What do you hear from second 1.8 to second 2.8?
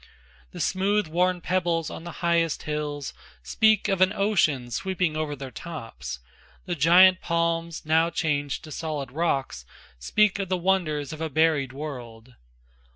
on the highest